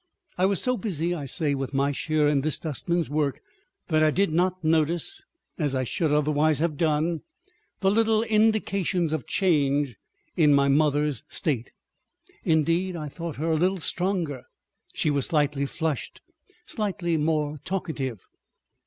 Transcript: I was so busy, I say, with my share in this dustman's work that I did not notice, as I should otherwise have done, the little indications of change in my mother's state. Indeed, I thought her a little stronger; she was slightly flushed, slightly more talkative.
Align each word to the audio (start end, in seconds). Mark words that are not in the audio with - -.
I 0.35 0.47
was 0.47 0.59
so 0.59 0.77
busy, 0.77 1.13
I 1.13 1.27
say, 1.27 1.53
with 1.53 1.75
my 1.75 1.91
share 1.91 2.27
in 2.27 2.41
this 2.41 2.57
dustman's 2.57 3.07
work 3.07 3.39
that 3.89 4.01
I 4.01 4.09
did 4.09 4.31
not 4.33 4.63
notice, 4.63 5.25
as 5.59 5.75
I 5.75 5.83
should 5.83 6.11
otherwise 6.11 6.57
have 6.57 6.75
done, 6.75 7.21
the 7.81 7.91
little 7.91 8.23
indications 8.23 9.13
of 9.13 9.27
change 9.27 9.95
in 10.35 10.55
my 10.55 10.69
mother's 10.69 11.23
state. 11.29 11.71
Indeed, 12.43 12.95
I 12.95 13.09
thought 13.09 13.35
her 13.35 13.51
a 13.51 13.55
little 13.55 13.77
stronger; 13.77 14.45
she 14.95 15.11
was 15.11 15.27
slightly 15.27 15.67
flushed, 15.67 16.21
slightly 16.65 17.15
more 17.15 17.59
talkative. 17.63 18.25